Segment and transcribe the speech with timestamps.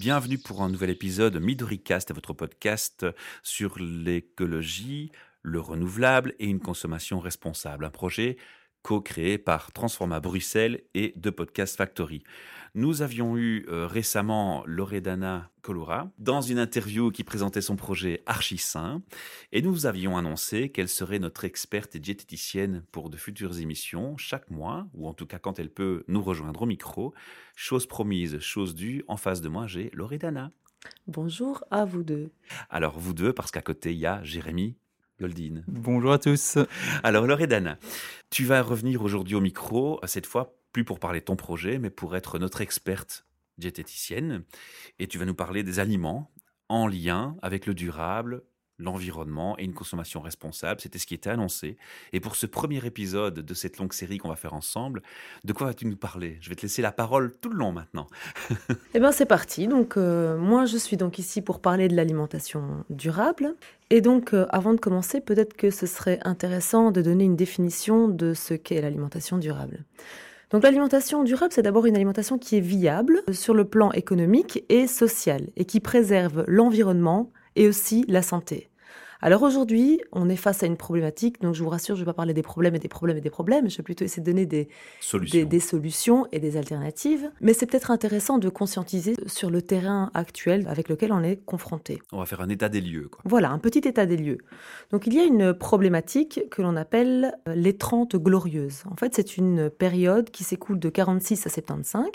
[0.00, 3.04] Bienvenue pour un nouvel épisode MidoriCast, votre podcast
[3.42, 5.12] sur l'écologie,
[5.42, 7.84] le renouvelable et une consommation responsable.
[7.84, 8.38] Un projet
[8.82, 12.22] co-créé par Transforma Bruxelles et The Podcast Factory.
[12.74, 19.02] Nous avions eu euh, récemment Loredana Colora dans une interview qui présentait son projet Archisain
[19.50, 24.50] et nous avions annoncé qu'elle serait notre experte et diététicienne pour de futures émissions chaque
[24.50, 27.12] mois ou en tout cas quand elle peut nous rejoindre au micro.
[27.56, 30.52] Chose promise, chose due, en face de moi j'ai Loredana.
[31.08, 32.30] Bonjour à vous deux.
[32.70, 34.76] Alors vous deux parce qu'à côté il y a Jérémy
[35.68, 36.58] Bonjour à tous.
[37.02, 37.78] Alors Loredana,
[38.30, 41.90] tu vas revenir aujourd'hui au micro, cette fois plus pour parler de ton projet, mais
[41.90, 43.26] pour être notre experte
[43.58, 44.44] diététicienne.
[44.98, 46.32] Et tu vas nous parler des aliments
[46.68, 48.42] en lien avec le durable,
[48.80, 50.80] l'environnement et une consommation responsable.
[50.80, 51.76] C'était ce qui était annoncé.
[52.12, 55.02] Et pour ce premier épisode de cette longue série qu'on va faire ensemble,
[55.44, 56.38] de quoi vas-tu nous parler?
[56.40, 58.06] Je vais te laisser la parole tout le long maintenant.
[58.94, 59.68] eh bien, c'est parti.
[59.68, 63.54] Donc, euh, moi, je suis donc ici pour parler de l'alimentation durable.
[63.90, 68.08] Et donc, euh, avant de commencer, peut-être que ce serait intéressant de donner une définition
[68.08, 69.84] de ce qu'est l'alimentation durable.
[70.50, 74.88] Donc l'alimentation durable, c'est d'abord une alimentation qui est viable sur le plan économique et
[74.88, 78.69] social et qui préserve l'environnement et aussi la santé.
[79.22, 82.10] Alors aujourd'hui, on est face à une problématique, donc je vous rassure, je ne vais
[82.10, 84.30] pas parler des problèmes et des problèmes et des problèmes, je vais plutôt essayer de
[84.30, 84.68] donner des
[84.98, 87.30] solutions, des, solutions et des alternatives.
[87.42, 92.00] Mais c'est peut-être intéressant de conscientiser sur le terrain actuel avec lequel on est confronté.
[92.12, 93.08] On va faire un état des lieux.
[93.08, 93.20] Quoi.
[93.26, 94.38] Voilà, un petit état des lieux.
[94.90, 98.84] Donc il y a une problématique que l'on appelle euh, les 30 glorieuses.
[98.90, 102.06] En fait, c'est une période qui s'écoule de 46 à 75.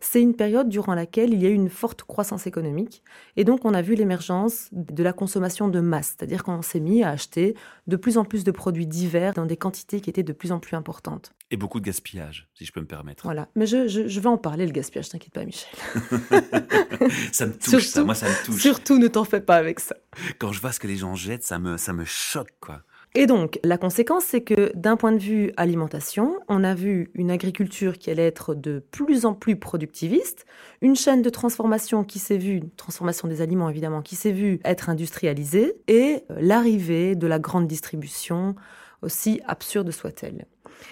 [0.00, 3.04] C'est une période durant laquelle il y a eu une forte croissance économique.
[3.36, 7.02] Et donc on a vu l'émergence de la consommation de masse, c'est-à-dire qu'on s'est mis
[7.02, 7.54] à acheter
[7.86, 10.60] de plus en plus de produits divers dans des quantités qui étaient de plus en
[10.60, 11.32] plus importantes.
[11.50, 13.24] Et beaucoup de gaspillage, si je peux me permettre.
[13.24, 15.70] Voilà, mais je, je, vais en parler, le gaspillage, t'inquiète pas, Michel.
[17.32, 18.60] ça me touche, ça, moi ça me touche.
[18.60, 19.96] Surtout, ne t'en fais pas avec ça.
[20.38, 22.82] Quand je vois ce que les gens jettent, ça me, ça me choque, quoi.
[23.16, 27.32] Et donc, la conséquence, c'est que d'un point de vue alimentation, on a vu une
[27.32, 30.46] agriculture qui allait être de plus en plus productiviste,
[30.80, 34.90] une chaîne de transformation qui s'est vue, transformation des aliments évidemment, qui s'est vue être
[34.90, 38.54] industrialisée, et euh, l'arrivée de la grande distribution,
[39.02, 40.46] aussi absurde soit-elle.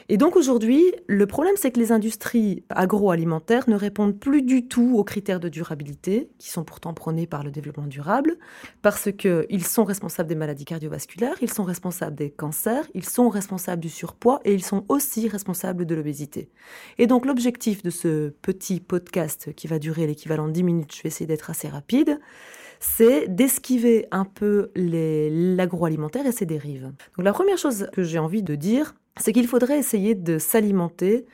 [0.08, 4.96] Et donc aujourd'hui, le problème, c'est que les industries agroalimentaires ne répondent plus du tout
[4.96, 8.36] aux critères de durabilité, qui sont pourtant prônés par le développement durable,
[8.82, 13.80] parce qu'ils sont responsables des maladies cardiovasculaires, ils sont responsables des cancers, ils sont responsables
[13.82, 16.50] du surpoids et ils sont aussi responsables de l'obésité.
[16.98, 21.02] Et donc l'objectif de ce petit podcast qui va durer l'équivalent de 10 minutes, je
[21.02, 22.18] vais essayer d'être assez rapide,
[22.80, 26.92] c'est d'esquiver un peu l'agroalimentaire et ses dérives.
[27.16, 31.26] Donc la première chose que j'ai envie de dire, c'est qu'il faudrait essayer de s'alimenter,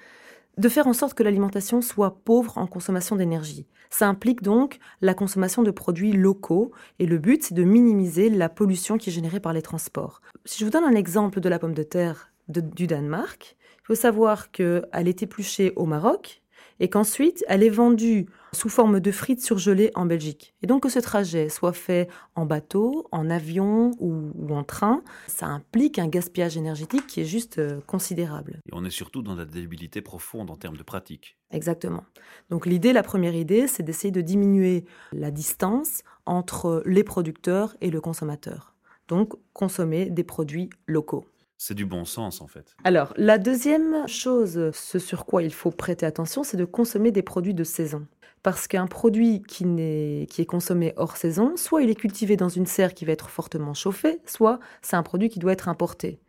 [0.58, 3.66] de faire en sorte que l'alimentation soit pauvre en consommation d'énergie.
[3.90, 8.48] Ça implique donc la consommation de produits locaux et le but c'est de minimiser la
[8.48, 10.20] pollution qui est générée par les transports.
[10.44, 13.94] Si je vous donne un exemple de la pomme de terre du Danemark, il faut
[13.94, 16.42] savoir qu'elle est épluchée au Maroc,
[16.80, 20.54] et qu'ensuite elle est vendue sous forme de frites surgelées en Belgique.
[20.62, 25.46] Et donc que ce trajet soit fait en bateau, en avion ou, en train, ça
[25.46, 28.60] implique un gaspillage énergétique qui est juste euh, considérable.
[28.66, 31.36] Et on est surtout dans la débilité profonde en termes de pratique.
[31.50, 32.04] Exactement.
[32.50, 37.90] Donc l'idée, la première idée, c'est d'essayer de diminuer la distance entre les producteurs et
[37.90, 38.74] le consommateur.
[39.08, 41.26] Donc consommer des produits locaux.
[41.56, 42.74] C'est du bon sens en fait.
[42.84, 47.22] Alors, la deuxième chose, ce sur quoi il faut prêter attention, c'est de consommer des
[47.22, 48.06] produits de saison.
[48.42, 52.50] Parce qu'un produit qui, est, qui est consommé hors saison, soit il est cultivé dans
[52.50, 56.20] une serre qui va être fortement chauffée, soit c'est un produit qui doit être importé.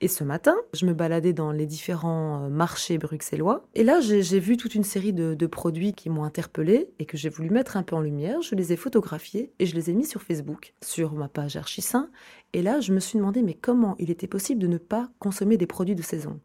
[0.00, 3.66] Et ce matin, je me baladais dans les différents euh, marchés bruxellois.
[3.74, 7.28] Et là, j'ai vu toute une série de, produits qui m'ont interpellée et que j'ai
[7.28, 8.42] voulu mettre un peu en lumière.
[8.42, 12.10] Je les ai photographiés et je les ai mis sur Facebook, sur ma page Archisain.
[12.52, 15.56] Et là, je me suis demandé, mais comment il était possible de ne pas consommer
[15.56, 16.40] des produits de saison?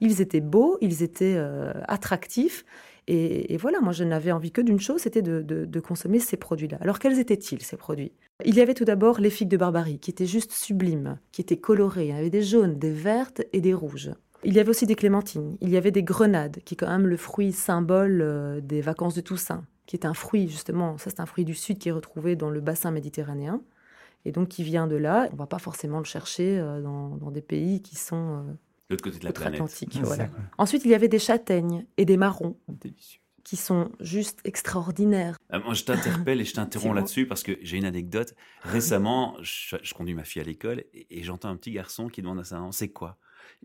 [0.00, 2.64] Ils étaient beaux, ils étaient euh, attractifs.
[3.10, 6.78] Et, voilà, moi, je n'avais envie que d'une chose, c'était de consommer ces produits-là.
[6.80, 8.12] Alors, quels étaient-ils, ces produits?
[8.44, 11.56] Il y avait tout d'abord les figues de Barbarie, qui étaient juste sublimes, qui étaient
[11.56, 12.06] colorées.
[12.06, 14.12] Il y avait des jaunes, des vertes et des rouges.
[14.44, 17.08] Il y avait aussi des clémentines, il y avait des grenades, qui est quand même
[17.08, 21.18] le fruit symbole euh, des vacances de Toussaint, qui est un fruit justement, ça c'est
[21.18, 23.60] un fruit du sud qui est retrouvé dans le bassin méditerranéen,
[24.24, 25.26] et donc qui vient de là.
[25.30, 28.52] On ne va pas forcément le chercher euh, dans, des pays qui sont euh,
[28.88, 29.60] l'autre côté de la planète.
[29.60, 32.56] Ensuite, il y avait des châtaignes et des marrons.
[32.68, 35.38] Délicieux qui sont juste extraordinaires.
[35.54, 38.34] Euh, moi, je t'interpelle et je t'interromps là-dessus parce que j'ai une anecdote.
[38.60, 42.44] Récemment, je, conduis ma fille à l'école et, j'entends un petit garçon qui demande à
[42.44, 43.16] sa maman c'est quoi?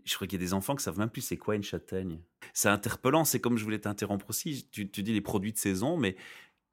[0.06, 2.18] Je crois qu'il y a des enfants qui savent même plus c'est quoi une châtaigne.
[2.54, 3.26] C'est interpellant.
[3.26, 4.66] C'est comme je voulais t'interrompre aussi.
[4.72, 6.16] Tu, tu dis les produits de saison, mais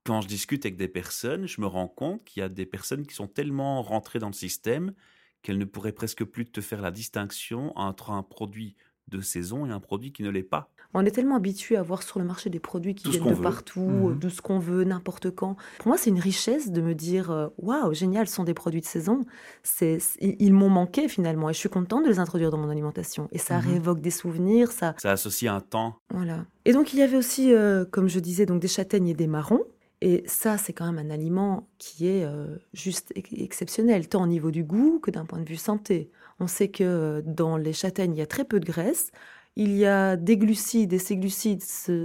[0.06, 3.06] quand je discute avec des personnes, je me rends compte qu'il y a des personnes
[3.06, 4.94] qui sont tellement rentrées dans le système
[5.42, 8.76] qu'elles ne pourraient presque plus te faire la distinction entre un produit
[9.08, 10.70] de saison et un produit qui ne l'est pas.
[10.94, 13.80] On est tellement habitué à voir sur le marché des produits qui viennent de partout,
[13.80, 15.56] mmh de ce qu'on veut, n'importe quand.
[15.78, 18.82] Pour moi, c'est une richesse de me dire euh, waouh, génial, ce sont des produits
[18.82, 19.26] de saison.
[19.64, 23.30] C'est, ils m'ont manqué finalement et je suis contente de les introduire dans mon alimentation.
[23.32, 24.96] Et ça mmh révoque des souvenirs, ça.
[24.98, 25.96] Ça associe un temps.
[26.10, 26.46] Voilà.
[26.66, 29.28] Et donc il y avait aussi, euh, comme je disais, donc des châtaignes et des
[29.28, 29.64] marrons.
[30.02, 34.50] Et ça, c'est quand même un aliment qui est euh, juste exceptionnel, tant au niveau
[34.50, 36.10] du goût que d'un point de vue santé.
[36.40, 39.12] On sait que dans les châtaignes, il y a très peu de graisse.
[39.58, 41.62] Il y a des glucides et ces glucides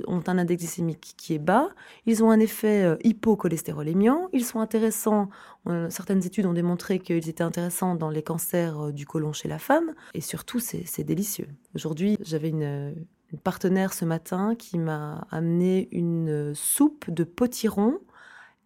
[0.08, 1.70] ont un index glycémique qui est bas.
[2.04, 4.28] Ils ont un effet euh, hypocholestérolémiant.
[4.32, 5.31] Ils sont intéressants.
[5.88, 9.58] Certaines études ont démontré qu'ils étaient intéressants dans les cancers euh, du côlon chez la
[9.58, 9.94] femme.
[10.12, 11.49] Et surtout, c'est délicieux.
[11.75, 17.98] Aujourd'hui, j'avais une, une partenaire ce matin qui m'a amené une soupe de potiron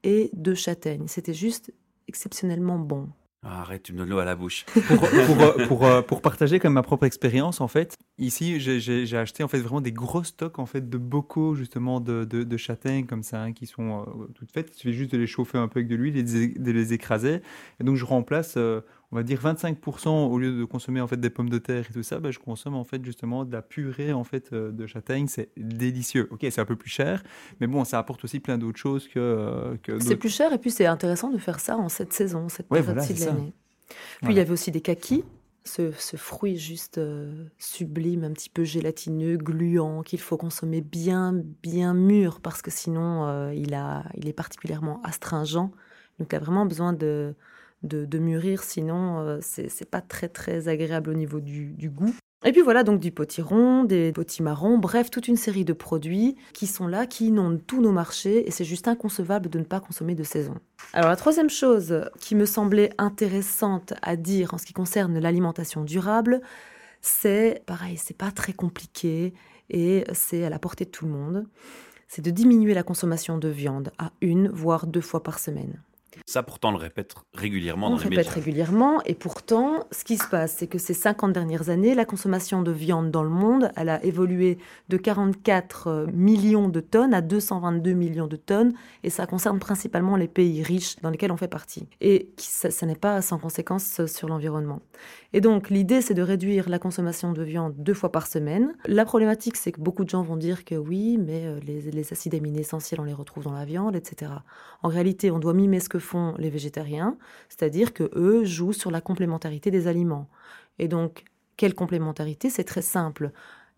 [0.04, 1.08] et de châtaigne.
[1.08, 1.72] C'était juste
[2.06, 3.08] exceptionnellement bon.
[3.42, 4.64] Ah, arrête, tu me donnes l'eau à la bouche.
[4.86, 5.04] pour,
[5.42, 9.48] euh, pour, euh, pour, partager comme ma propre expérience, en fait, ici, j'ai acheté en
[9.48, 13.42] fait vraiment des gros stocks en fait de bocaux justement de, de, châtaignes comme ça,
[13.42, 14.70] hein, qui sont euh, toutes faites.
[14.74, 17.40] Il suffit juste de les chauffer un peu avec de l'huile et de les écraser.
[17.80, 18.56] Et donc je remplace
[19.12, 21.92] on va dire 25% au lieu de consommer en fait des pommes de terre et
[21.92, 24.86] tout ça, bah, je consomme en fait justement de la purée en fait euh, de
[24.86, 25.26] châtaigne.
[25.26, 26.28] C'est délicieux.
[26.30, 27.22] Ok, c'est un peu plus cher,
[27.60, 29.18] mais bon, ça apporte aussi plein d'autres choses que.
[29.18, 32.48] Euh, que c'est plus cher et puis c'est intéressant de faire ça en cette saison,
[32.48, 33.52] cette période-ci de l'année.
[34.22, 35.24] Puis il y avait aussi des kakis.
[35.64, 41.94] Ce, fruit juste euh, sublime, un petit peu gélatineux, gluant, qu'il faut consommer bien, bien
[41.94, 45.70] mûr parce que sinon il, a, il est particulièrement astringent.
[46.18, 47.34] Donc il a vraiment besoin de,
[47.82, 52.14] de, mûrir, sinon euh, c'est pas très très agréable au niveau du, goût.
[52.42, 56.66] Et puis voilà, donc du potiron, des potimarrons, bref, toute une série de produits qui
[56.66, 60.14] sont là, qui inondent tous nos marchés, et c'est juste inconcevable de ne pas consommer
[60.14, 60.54] de saison.
[60.94, 65.84] Alors la troisième chose qui me semblait intéressante à dire en ce qui concerne l'alimentation
[65.84, 66.40] durable,
[67.02, 69.34] c'est, pareil, c'est pas très compliqué,
[69.68, 71.46] et c'est à la portée de tout le monde,
[72.08, 75.82] c'est de diminuer la consommation de viande à une, voire deux fois par semaine.
[76.26, 79.02] Ça, pourtant, on le répète régulièrement on dans le répète régulièrement.
[79.04, 82.70] Et pourtant, ce qui se passe, c'est que ces 50 dernières années, la consommation de
[82.70, 84.58] viande dans le monde, elle a évolué
[84.88, 88.72] de 44 euh, millions de tonnes à 222 millions de tonnes.
[89.02, 91.86] Et ça concerne principalement les pays riches dans lesquels on fait partie.
[92.00, 94.80] Et ça, ça n'est pas sans conséquence sur l'environnement.
[95.32, 98.74] Et donc, l'idée, c'est de réduire la consommation de viande deux fois par semaine.
[98.86, 102.34] La problématique, c'est que beaucoup de gens vont dire que oui, mais euh, les, acides
[102.34, 104.32] aminés essentiels, on les retrouve dans la viande, etc.
[104.82, 107.16] En réalité, on doit mimer ce que font les végétariens,
[107.48, 110.28] c'est-à-dire que eux jouent sur la complémentarité des aliments.
[110.78, 111.24] Et donc,
[111.56, 112.50] quelle complémentarité?
[112.50, 113.32] C'est très simple.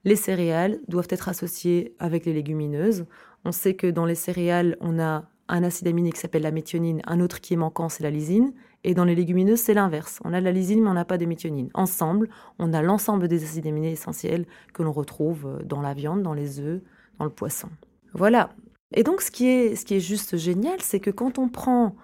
[0.04, 3.06] Les céréales doivent être associées avec les légumineuses.
[3.44, 7.02] On sait que dans les céréales, on a un acide aminé qui s'appelle la méthionine,
[7.06, 8.52] un autre qui est manquant, c'est la lysine.
[8.84, 10.18] Et dans les légumineuses, c'est l'inverse.
[10.24, 11.70] On a la lysine, mais on n'a pas des méthionines.
[11.74, 12.28] Ensemble,
[12.58, 16.34] on a l'ensemble des acides aminés essentiels que l'on retrouve euh, dans la viande, dans
[16.34, 16.80] les œufs,
[17.18, 17.68] dans le poisson.
[18.14, 18.50] Voilà.
[18.94, 21.96] Et donc, ce qui est, ce qui est juste génial, c'est que quand on prend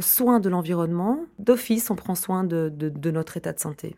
[0.00, 2.72] soin de l'environnement, d'office, on prend soin de,
[3.10, 3.96] notre état de santé.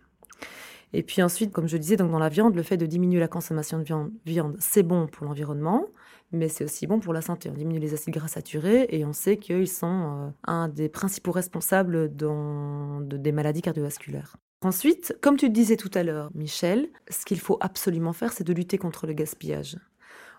[0.92, 3.28] Et puis ensuite, comme je disais, donc dans la viande, le fait de diminuer la
[3.28, 5.86] consommation de viande, viande c'est bon pour l'environnement,
[6.30, 7.50] mais c'est aussi bon pour la santé.
[7.50, 11.32] On diminue les acides gras saturés et on sait qu'ils sont euh, un des principaux
[11.32, 14.36] responsables des maladies cardiovasculaires.
[14.62, 18.52] Ensuite, comme tu disais tout à l'heure, Michel, ce qu'il faut absolument faire, c'est de
[18.52, 19.76] lutter contre le gaspillage.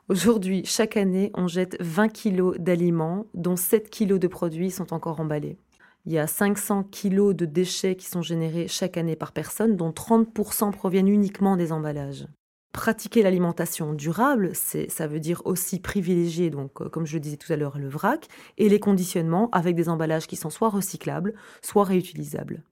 [0.07, 5.19] Aujourd'hui, chaque année, on jette 20 kilos d'aliments, dont 7 kilos de produits sont encore
[5.19, 5.57] emballés.
[6.05, 9.89] Il y a 500 kilos de déchets qui sont générés chaque année par personne, dont
[9.89, 12.27] 30% proviennent uniquement des emballages
[12.75, 17.51] pratiquer l'alimentation durable, ça veut dire aussi privilégier, donc, euh, comme je le disais tout
[17.53, 21.85] à l'heure, le vrac et les conditionnements avec des emballages qui sont soit recyclables, soit
[21.85, 22.63] réutilisables.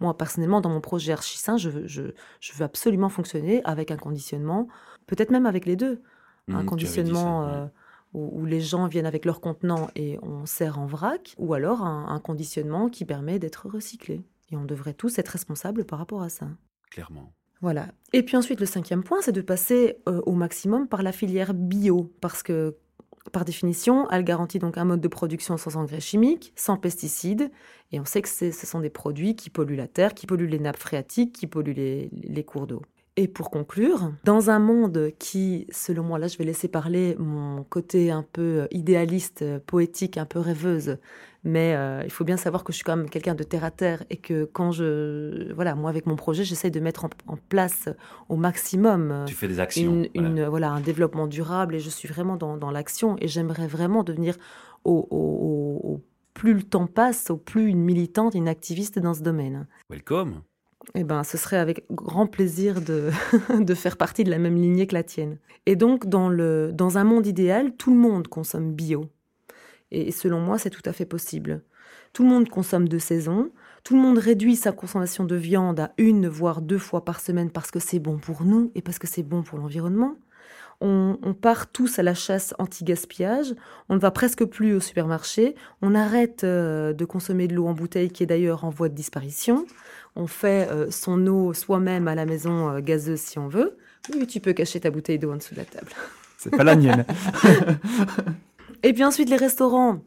[0.00, 4.68] Moi, personnellement, dans mon projet Archisain, je veux, je, veux absolument fonctionner avec un conditionnement,
[5.06, 6.02] peut-être même avec les deux.
[6.48, 7.66] Un mmh, conditionnement euh,
[8.14, 12.20] où, les gens viennent avec leur contenant et on sert en vrac, ou alors un
[12.20, 14.22] conditionnement qui permet d'être recyclé.
[14.52, 16.46] Et on devrait tous être responsables par rapport à ça.
[16.90, 17.32] Clairement.
[17.62, 17.88] Voilà.
[18.12, 21.54] Et puis ensuite, le cinquième point, c'est de passer euh, au maximum par la filière
[21.54, 22.76] bio, parce que
[23.30, 27.50] par définition, elle garantit donc un mode de production sans engrais chimiques, sans pesticides,
[27.92, 30.58] et on sait que ce sont des produits qui polluent la terre, qui polluent les
[30.58, 32.82] nappes phréatiques, qui polluent les cours d'eau.
[33.16, 37.62] Et pour conclure, dans un monde qui, selon moi, là je vais laisser parler mon
[37.62, 40.96] côté un peu idéaliste, poétique, un peu rêveuse,
[41.44, 43.70] mais euh, il faut bien savoir que je suis quand même quelqu'un de terre à
[43.70, 47.90] terre et que quand je, voilà, moi avec mon projet, j'essaye de mettre en, place
[48.30, 49.24] au maximum.
[49.26, 50.06] Tu fais des actions.
[50.14, 50.70] Une, voilà.
[50.70, 54.36] un développement durable et je suis vraiment dans, dans l'action et j'aimerais vraiment devenir
[54.84, 56.00] au,
[56.32, 59.66] plus le temps passe, au plus une militante, une activiste dans ce domaine.
[59.90, 60.42] Welcome.
[60.94, 63.10] Eh ben, ce serait avec grand plaisir de,
[63.60, 65.38] de faire partie de la même lignée que la tienne.
[65.66, 69.08] Et donc, dans, le, dans un monde idéal, tout le monde consomme bio.
[69.90, 71.62] Et selon moi, c'est tout à fait possible.
[72.12, 73.50] Tout le monde consomme de saison,
[73.84, 77.50] tout le monde réduit sa consommation de viande à une, voire deux fois par semaine
[77.50, 80.16] parce que c'est bon pour nous et parce que c'est bon pour l'environnement.
[80.84, 83.54] On, part tous à la chasse anti-gaspillage,
[83.88, 87.72] on ne va presque plus au supermarché, on arrête euh, de consommer de l'eau en
[87.72, 89.64] bouteille qui est d'ailleurs en voie de disparition,
[90.16, 93.76] on fait euh, son eau soi-même à la maison euh, gazeuse si on veut.
[94.14, 95.90] Oui, tu peux cacher ta bouteille d'eau en dessous de la table.
[96.38, 97.04] C'est pas la mienne.
[98.82, 100.02] et puis ensuite les restaurants,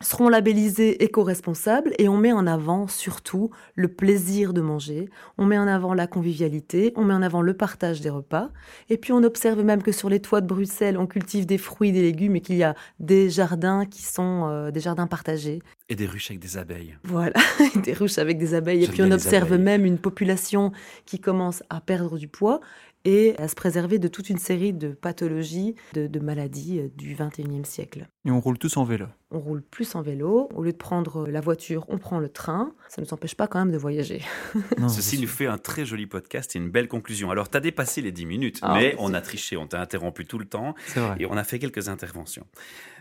[0.00, 5.08] seront labellisés éco-responsables et on met en avant surtout le plaisir de manger,
[5.38, 8.50] on met en avant la convivialité, on met en avant le partage des repas
[8.90, 11.92] et puis on observe même que sur les toits de Bruxelles on cultive des fruits,
[11.92, 15.62] des légumes et qu'il y a des jardins qui sont euh, des jardins partagés.
[15.88, 16.96] Et des ruches avec des abeilles.
[17.04, 17.38] Voilà,
[17.82, 20.72] des ruches avec des abeilles et puis on observe même une population
[21.06, 22.60] qui commence à perdre du poids
[23.04, 27.64] et à se préserver de toute une série de pathologies, de, maladies euh, du 21e
[27.64, 28.08] siècle.
[28.24, 30.48] Et on roule tous en vélo On roule plus en vélo.
[30.54, 32.72] Au lieu de prendre la voiture, on prend le train.
[32.88, 34.22] Ça ne nous empêche pas quand même de voyager.
[34.88, 37.30] Ceci nous fait un très joli podcast et une belle conclusion.
[37.30, 40.24] Alors, tu as dépassé les 10 minutes, ah, mais on a triché, on t'a interrompu
[40.24, 40.74] tout le temps
[41.18, 42.46] et on a fait quelques interventions.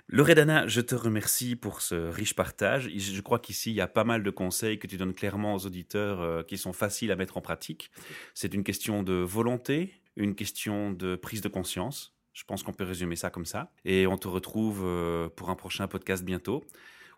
[0.09, 2.89] Loredana, je te remercie pour ce riche partage.
[2.95, 5.65] Je crois qu'ici, il y a pas mal de conseils que tu donnes clairement aux
[5.65, 7.89] auditeurs euh, qui sont faciles à mettre en pratique.
[8.33, 12.15] C'est une question de volonté, une question de prise de conscience.
[12.33, 13.71] Je pense qu'on peut résumer ça comme ça.
[13.85, 16.63] Et on te retrouve euh, pour un prochain podcast bientôt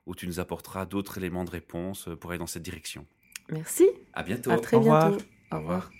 [0.05, 3.07] où tu nous apporteras d'autres éléments de réponse euh, pour aller dans cette direction.
[3.49, 3.87] Merci.
[4.13, 4.51] À bientôt.
[4.51, 5.17] À très bientôt.
[5.51, 5.91] Au revoir.